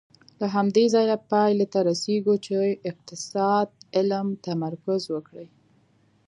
له 0.39 0.47
همدې 0.55 0.85
ځایه 0.93 1.17
پایلې 1.31 1.67
ته 1.73 1.79
رسېږو 1.89 2.35
چې 2.45 2.53
اقتصاد 2.91 3.67
علم 3.97 4.27
تمرکز 4.45 5.01
وکړي. 5.13 5.47